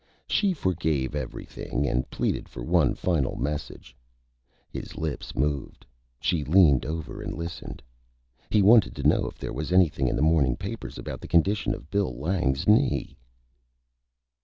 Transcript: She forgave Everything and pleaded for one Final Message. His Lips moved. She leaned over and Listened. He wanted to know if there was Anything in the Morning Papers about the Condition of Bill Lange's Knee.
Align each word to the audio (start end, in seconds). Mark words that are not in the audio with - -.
She 0.25 0.53
forgave 0.53 1.13
Everything 1.13 1.85
and 1.85 2.09
pleaded 2.09 2.49
for 2.49 2.63
one 2.63 2.95
Final 2.95 3.35
Message. 3.35 3.95
His 4.71 4.97
Lips 4.97 5.35
moved. 5.35 5.85
She 6.19 6.43
leaned 6.43 6.87
over 6.87 7.21
and 7.21 7.35
Listened. 7.35 7.83
He 8.49 8.63
wanted 8.63 8.95
to 8.95 9.07
know 9.07 9.27
if 9.27 9.37
there 9.37 9.53
was 9.53 9.71
Anything 9.71 10.07
in 10.07 10.15
the 10.15 10.23
Morning 10.23 10.55
Papers 10.57 10.97
about 10.97 11.21
the 11.21 11.27
Condition 11.27 11.75
of 11.75 11.91
Bill 11.91 12.17
Lange's 12.19 12.67
Knee. 12.67 13.15